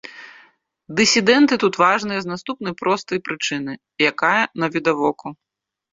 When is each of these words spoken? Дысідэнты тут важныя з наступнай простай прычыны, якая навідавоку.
Дысідэнты 1.01 1.53
тут 1.65 1.73
важныя 1.83 2.19
з 2.23 2.27
наступнай 2.33 2.73
простай 2.81 3.17
прычыны, 3.27 3.73
якая 4.11 4.43
навідавоку. 4.65 5.27